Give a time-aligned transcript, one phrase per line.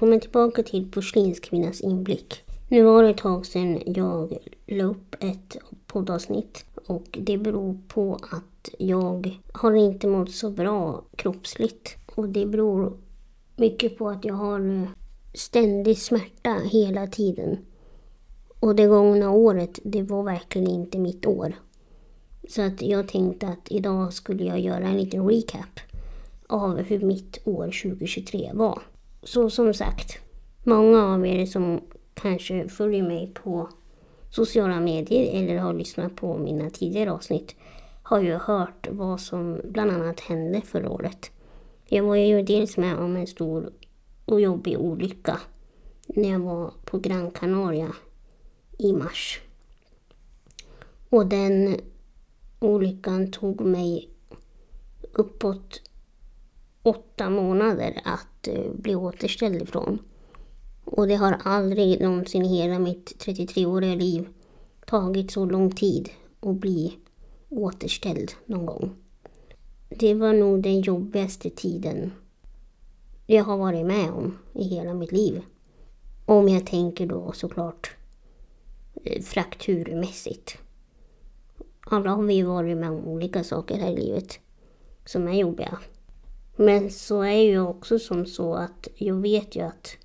[0.00, 2.42] Välkommen tillbaka till Porslinskvinnans inblick.
[2.68, 5.56] Nu var det ett tag sedan jag la upp ett
[5.86, 11.96] poddavsnitt och det beror på att jag har inte mått så bra kroppsligt.
[12.14, 12.96] Och det beror
[13.56, 14.88] mycket på att jag har eh,
[15.34, 17.58] ständig smärta hela tiden.
[18.60, 21.54] Och det gångna året, det var verkligen inte mitt år.
[22.48, 25.80] Så att jag tänkte att idag skulle jag göra en liten recap
[26.46, 28.82] av hur mitt år 2023 var.
[29.22, 30.18] Så som sagt,
[30.62, 31.80] många av er som
[32.14, 33.68] kanske följer mig på
[34.30, 37.54] sociala medier eller har lyssnat på mina tidigare avsnitt
[38.02, 41.30] har ju hört vad som bland annat hände förra året.
[41.88, 43.72] Jag var ju dels med om en stor
[44.24, 45.40] och jobbig olycka
[46.06, 47.92] när jag var på Gran Canaria
[48.78, 49.40] i mars.
[51.08, 51.80] Och den
[52.58, 54.08] olyckan tog mig
[55.12, 55.89] uppåt
[56.82, 59.98] åtta månader att eh, bli återställd ifrån.
[60.84, 64.28] Och det har aldrig någonsin i hela mitt 33-åriga liv
[64.86, 66.98] tagit så lång tid att bli
[67.48, 68.90] återställd någon gång.
[69.88, 72.12] Det var nog den jobbigaste tiden
[73.26, 75.42] jag har varit med om i hela mitt liv.
[76.26, 77.96] Om jag tänker då såklart
[79.04, 80.58] eh, frakturmässigt.
[81.80, 84.38] Alla har vi varit med om olika saker här i livet
[85.04, 85.78] som är jobbiga.
[86.60, 89.96] Men så är ju också som så att jag vet ju att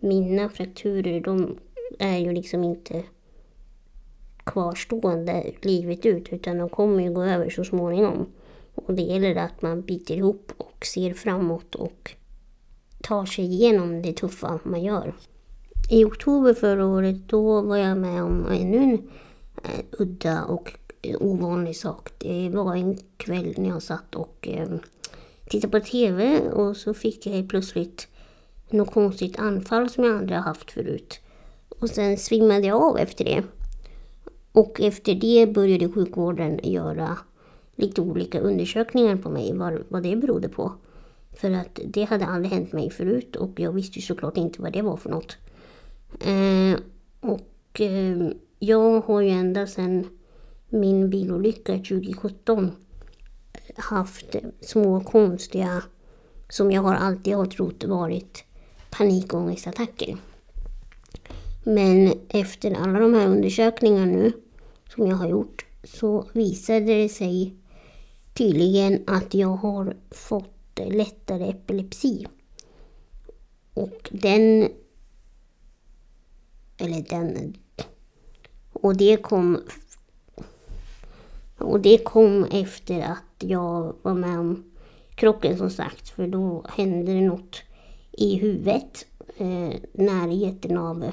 [0.00, 1.58] mina frakturer de
[1.98, 3.02] är ju liksom inte
[4.44, 8.26] kvarstående livet ut utan de kommer ju gå över så småningom.
[8.74, 12.10] Och det gäller att man biter ihop och ser framåt och
[13.02, 15.14] tar sig igenom det tuffa man gör.
[15.90, 19.10] I oktober förra året då var jag med om ännu en
[19.64, 20.72] eh, udda och
[21.20, 22.10] ovanlig sak.
[22.18, 24.68] Det var en kväll när jag satt och eh,
[25.48, 28.08] tittade på TV och så fick jag plötsligt
[28.70, 31.20] något konstigt anfall som jag aldrig haft förut.
[31.68, 33.42] Och sen svimmade jag av efter det.
[34.52, 37.18] Och efter det började sjukvården göra
[37.76, 40.72] lite olika undersökningar på mig, vad, vad det berodde på.
[41.32, 44.72] För att det hade aldrig hänt mig förut och jag visste ju såklart inte vad
[44.72, 45.36] det var för något.
[46.20, 46.80] Eh,
[47.20, 50.06] och eh, jag har ju ända sedan
[50.68, 52.70] min bilolycka 2017
[53.78, 55.82] haft små konstiga,
[56.48, 58.44] som jag har alltid har trott varit
[58.90, 60.16] panikångestattacker.
[61.64, 64.32] Men efter alla de här undersökningarna nu
[64.94, 67.54] som jag har gjort så visade det sig
[68.34, 72.26] tydligen att jag har fått lättare epilepsi.
[73.74, 74.68] Och den...
[76.78, 77.54] Eller den...
[78.72, 79.62] Och det kom...
[81.68, 84.64] Och det kom efter att jag var med om
[85.14, 86.08] krocken som sagt.
[86.08, 87.62] För då hände det något
[88.12, 89.06] i huvudet.
[89.36, 91.12] Eh, närheten av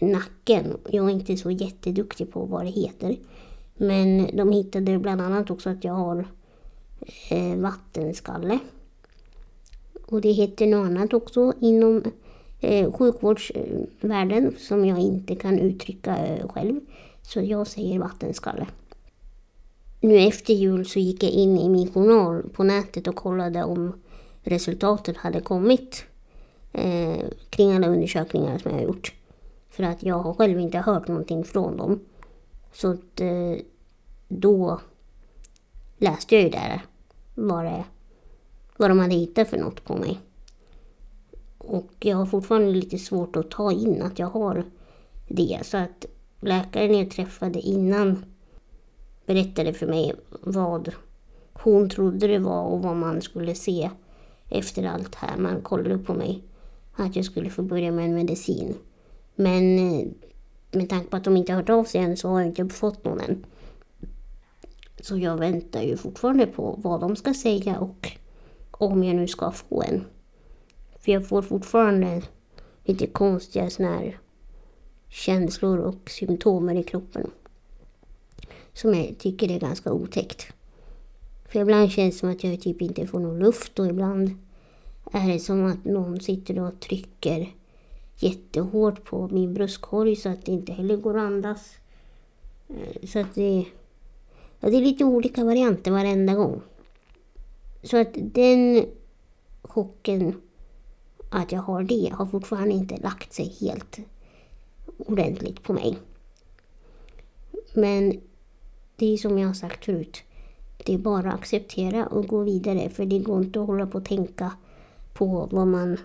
[0.00, 0.76] nacken.
[0.90, 3.16] Jag är inte så jätteduktig på vad det heter.
[3.76, 6.28] Men de hittade bland annat också att jag har
[7.30, 8.58] eh, vattenskalle.
[10.06, 12.02] Och det heter något annat också inom
[12.60, 16.80] eh, sjukvårdsvärlden som jag inte kan uttrycka eh, själv.
[17.22, 18.66] Så jag säger vattenskalle.
[20.00, 23.92] Nu efter jul så gick jag in i min journal på nätet och kollade om
[24.42, 26.04] resultatet hade kommit
[26.72, 29.14] eh, kring alla undersökningar som jag har gjort.
[29.70, 32.00] För att jag har själv inte hört någonting från dem.
[32.72, 33.56] Så att, eh,
[34.28, 34.80] då
[35.98, 36.82] läste jag ju där
[37.34, 37.84] vad, det,
[38.76, 40.20] vad de hade hittat för något på mig.
[41.58, 44.64] Och jag har fortfarande lite svårt att ta in att jag har
[45.28, 45.60] det.
[45.62, 46.06] Så att
[46.40, 48.24] läkaren jag träffade innan
[49.28, 50.94] berättade för mig vad
[51.52, 53.90] hon trodde det var och vad man skulle se
[54.48, 55.36] efter allt här.
[55.36, 56.42] Man kollade upp på mig
[56.94, 58.74] att jag skulle få börja med en medicin.
[59.34, 60.06] Men eh,
[60.70, 62.74] med tanke på att de inte har hört av sig än så har jag inte
[62.74, 63.46] fått någon än.
[65.00, 68.12] Så jag väntar ju fortfarande på vad de ska säga och
[68.70, 70.04] om jag nu ska få en.
[71.00, 72.22] För jag får fortfarande
[72.84, 74.18] lite konstiga såna här
[75.08, 77.30] känslor och symptomer i kroppen.
[78.80, 80.46] Som jag tycker är ganska otäckt.
[81.48, 84.30] För ibland känns det som att jag typ inte får någon luft och ibland
[85.12, 87.52] är det som att någon sitter och trycker
[88.16, 91.74] jättehårt på min bröstkorg så att det inte heller går att andas.
[92.68, 93.64] Eh, så att det,
[94.60, 96.60] ja, det är lite olika varianter varenda gång.
[97.82, 98.86] Så att den
[99.62, 100.34] chocken
[101.30, 103.98] att jag har det har fortfarande inte lagt sig helt
[104.98, 105.98] ordentligt på mig.
[107.74, 108.20] Men
[108.98, 110.22] det är som jag har sagt förut.
[110.76, 113.98] Det är bara att acceptera och gå vidare för det går inte att hålla på
[113.98, 114.52] och tänka
[115.12, 115.98] på vad man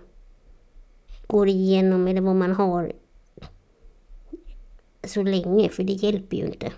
[1.27, 2.93] går igenom eller vad man har
[5.03, 6.71] så länge, för det hjälper ju inte.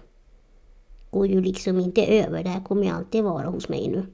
[1.09, 4.05] Går ju liksom inte över, det här kommer ju alltid vara hos mig nu.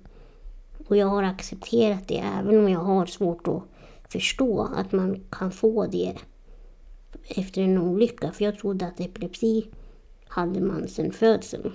[0.88, 3.63] Och jag har accepterat det, även om jag har svårt att
[4.09, 6.15] förstå att man kan få det
[7.27, 8.31] efter en olycka.
[8.31, 9.65] För jag trodde att epilepsi
[10.27, 11.71] hade man sedan födseln.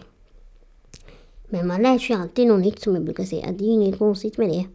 [1.57, 3.53] Men man lär sig alltid något nytt som jag brukar säga.
[3.53, 4.67] Det är ju inget konstigt med det.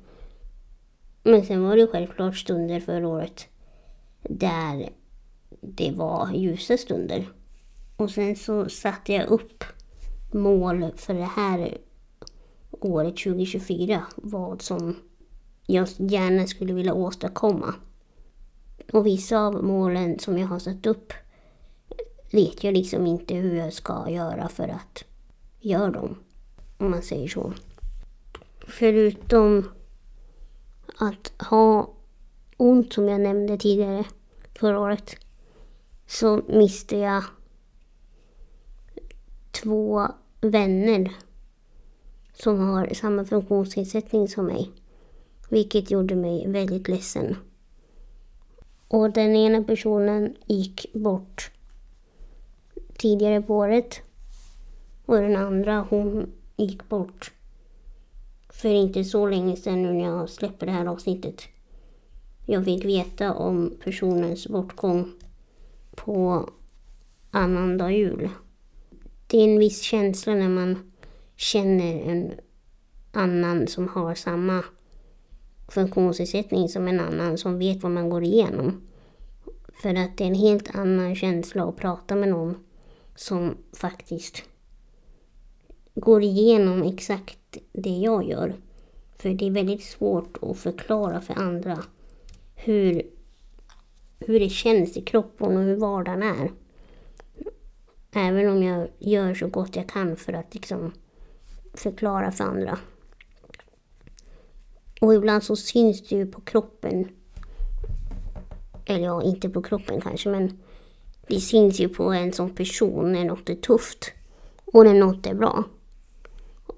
[1.23, 3.47] Men sen var det självklart stunder förra året
[4.21, 4.89] där
[5.61, 7.29] det var ljusa stunder.
[7.97, 9.63] Och sen så satte jag upp
[10.31, 11.77] mål för det här
[12.71, 14.03] året 2024.
[14.15, 14.95] Vad som
[15.65, 17.73] jag gärna skulle vilja åstadkomma.
[18.93, 21.13] Och vissa av målen som jag har satt upp
[22.31, 25.03] vet jag liksom inte hur jag ska göra för att
[25.59, 26.15] göra dem.
[26.81, 27.53] Om man säger så.
[28.67, 29.71] Förutom
[30.97, 31.93] att ha
[32.57, 34.05] ont som jag nämnde tidigare
[34.59, 35.15] förra året
[36.07, 37.23] så miste jag
[39.51, 40.07] två
[40.41, 41.11] vänner
[42.33, 44.71] som har samma funktionsnedsättning som mig.
[45.49, 47.35] Vilket gjorde mig väldigt ledsen.
[48.87, 51.51] Och den ena personen gick bort
[52.97, 54.01] tidigare på året.
[55.05, 57.31] Och den andra hon gick bort
[58.49, 61.41] för inte så länge sedan nu när jag släpper det här avsnittet.
[62.45, 65.11] Jag fick veta om personens bortgång
[65.95, 66.49] på
[67.31, 68.29] annandag jul.
[69.27, 70.91] Det är en viss känsla när man
[71.35, 72.31] känner en
[73.11, 74.63] annan som har samma
[75.67, 78.81] funktionsnedsättning som en annan som vet vad man går igenom.
[79.81, 82.55] För att det är en helt annan känsla att prata med någon
[83.15, 84.43] som faktiskt
[85.95, 88.55] går igenom exakt det jag gör.
[89.17, 91.83] För det är väldigt svårt att förklara för andra
[92.55, 93.01] hur,
[94.19, 96.51] hur det känns i kroppen och hur vardagen är.
[98.11, 100.93] Även om jag gör så gott jag kan för att liksom
[101.73, 102.77] förklara för andra.
[105.01, 107.07] Och ibland så syns det ju på kroppen.
[108.85, 110.59] Eller ja, inte på kroppen kanske, men
[111.27, 114.11] det syns ju på en som person när något är tufft
[114.65, 115.63] och när något är bra.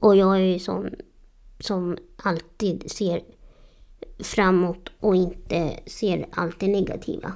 [0.04, 0.96] Och jag är ju sån
[1.60, 3.22] som alltid ser
[4.20, 7.34] framåt och inte ser allt det negativa.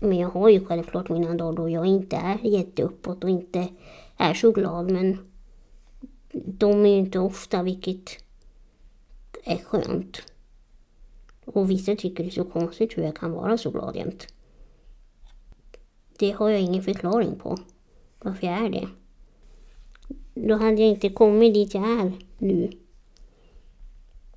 [0.00, 3.68] Men jag har ju självklart mina dagar då jag inte är jätteuppåt och inte
[4.16, 4.90] är så glad.
[4.90, 5.18] Men
[6.32, 8.10] de är ju inte ofta, vilket
[9.44, 10.22] är skönt.
[11.44, 14.26] Och vissa tycker det är så konstigt hur jag kan vara så glad jämt.
[16.18, 17.58] Det har jag ingen förklaring på,
[18.20, 18.88] varför jag är det.
[20.34, 22.70] Då hade jag inte kommit dit jag är nu.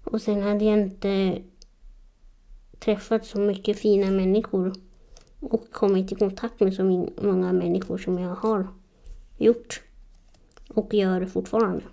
[0.03, 1.41] Och sen hade jag inte
[2.79, 4.73] träffat så mycket fina människor
[5.39, 6.83] och kommit i kontakt med så
[7.21, 8.67] många människor som jag har
[9.37, 9.81] gjort
[10.69, 11.83] och gör fortfarande.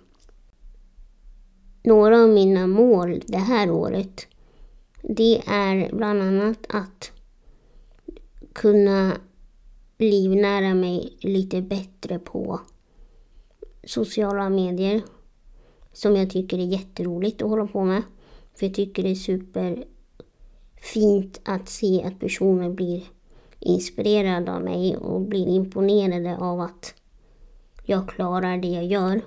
[1.83, 4.27] Några av mina mål det här året
[5.01, 7.11] det är bland annat att
[8.53, 9.17] kunna
[9.97, 12.59] livnära mig lite bättre på
[13.83, 15.01] sociala medier
[15.93, 18.03] som jag tycker är jätteroligt att hålla på med.
[18.55, 19.91] För jag tycker det är superfint
[21.43, 23.03] att se att personer blir
[23.59, 26.93] inspirerade av mig och blir imponerade av att
[27.85, 29.21] jag klarar det jag gör.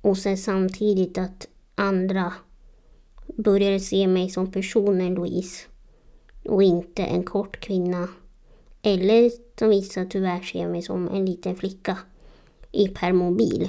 [0.00, 2.32] Och sen samtidigt att andra
[3.26, 5.66] börjar se mig som personen Louise
[6.44, 8.08] och inte en kort kvinna.
[8.82, 11.98] Eller som vissa tyvärr ser mig som en liten flicka
[12.72, 13.68] i permobil.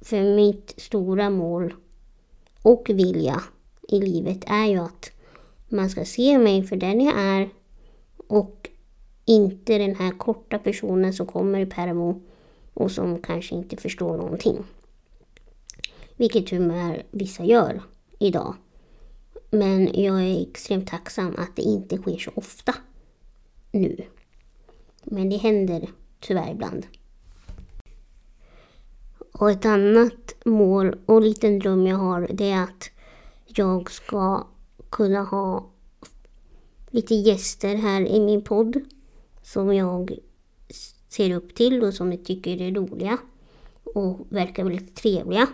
[0.00, 1.74] För mitt stora mål
[2.62, 3.42] och vilja
[3.88, 5.10] i livet är ju att
[5.68, 7.50] man ska se mig för den jag är
[8.16, 8.70] och
[9.24, 12.22] inte den här korta personen som kommer i permo
[12.74, 14.64] och som kanske inte förstår någonting.
[16.16, 17.82] Vilket tyvärr vissa gör
[18.18, 18.54] idag.
[19.50, 22.74] Men jag är extremt tacksam att det inte sker så ofta
[23.72, 23.96] nu.
[25.04, 25.88] Men det händer
[26.20, 26.86] tyvärr ibland.
[29.40, 32.90] Och ett annat mål och liten dröm jag har det är att
[33.46, 34.46] jag ska
[34.90, 35.70] kunna ha
[36.90, 38.80] lite gäster här i min podd
[39.42, 40.18] som jag
[41.08, 43.18] ser upp till och som jag tycker är roliga
[43.84, 45.46] och verkar väldigt trevliga.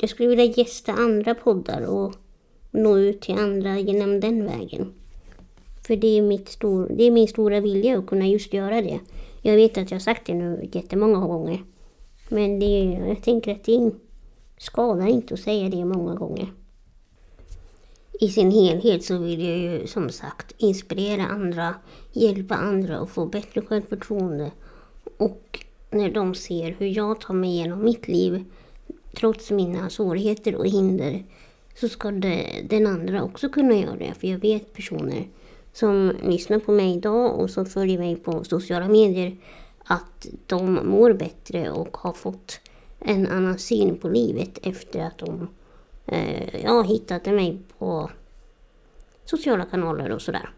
[0.00, 2.14] Jag skulle vilja gästa andra poddar och
[2.70, 4.92] nå ut till andra genom den vägen.
[5.86, 9.00] För det är, mitt stor, det är min stora vilja att kunna just göra det.
[9.42, 11.62] Jag vet att jag har sagt det nu jättemånga gånger.
[12.28, 13.90] Men det, jag tänker att det
[14.58, 16.52] skadar inte att säga det många gånger.
[18.20, 21.74] i sin helhet så vill jag ju som sagt inspirera andra,
[22.12, 24.50] hjälpa andra och få bättre självförtroende.
[25.16, 28.44] Och när de ser hur jag tar mig igenom mitt liv
[29.16, 31.24] trots mina svårigheter och hinder
[31.74, 34.14] så ska det, den andra också kunna göra det.
[34.14, 35.28] För jag vet personer
[35.72, 39.36] som lyssnar på mig idag och som följer mig på sociala medier
[39.86, 42.60] att de mår bättre och har fått
[42.98, 45.48] en annan syn på livet efter att de
[46.06, 48.10] eh, ja, hittade mig på
[49.24, 50.50] sociala kanaler och sådär.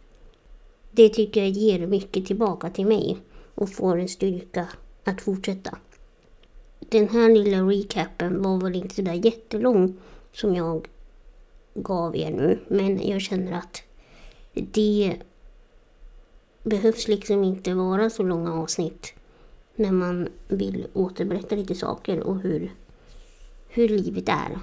[0.90, 3.18] Det tycker jag ger mycket tillbaka till mig
[3.54, 4.68] och får en styrka
[5.04, 5.78] att fortsätta.
[6.80, 9.96] Den här lilla recapen var väl inte sådär jättelång
[10.32, 10.88] som jag
[11.74, 13.82] gav er nu, men jag känner att
[14.52, 15.16] det
[16.62, 19.14] behövs liksom inte vara så långa avsnitt
[19.78, 22.72] när man vill återberätta lite saker och hur,
[23.68, 24.58] hur livet är.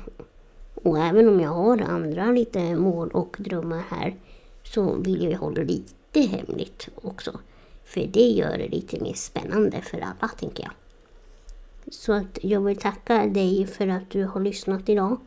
[0.74, 4.15] Och även om jag har andra lite mål och drömmar här
[4.63, 7.39] så vill jag hålla lite hemligt också.
[7.84, 10.74] För det gör det lite mer spännande för alla, tänker jag.
[11.93, 15.17] Så att jag vill tacka dig för att du har lyssnat idag.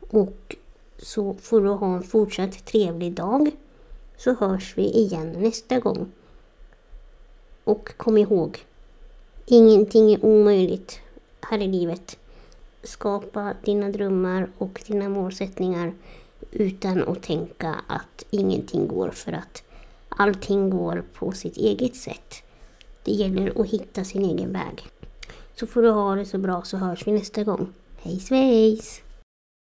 [0.00, 0.56] Och
[0.98, 3.50] så får du ha en fortsatt trevlig dag.
[4.16, 6.12] Så hörs vi igen nästa gång.
[7.64, 8.58] Och kom ihåg,
[9.46, 11.00] ingenting är omöjligt
[11.40, 12.18] här i livet.
[12.82, 15.94] Skapa dina drömmar och dina målsättningar
[16.50, 19.62] utan att tänka att ingenting går för att
[20.08, 22.42] allting går på sitt eget sätt.
[23.04, 24.86] Det gäller att hitta sin egen väg.
[25.54, 27.72] Så får du ha det så bra så hörs vi nästa gång.
[28.02, 29.05] Hej svejs!